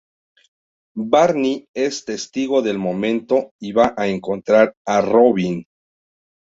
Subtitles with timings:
[1.11, 5.63] Barney es testigo del momento y va a encontrar a Robin.